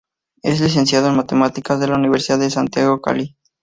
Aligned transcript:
Es 0.41 0.61
licenciado 0.61 1.09
en 1.09 1.15
matemáticas 1.15 1.79
de 1.79 1.85
la 1.87 1.95
Universidad 1.95 2.49
Santiago 2.49 2.95
de 2.95 3.01
Cali. 3.03 3.37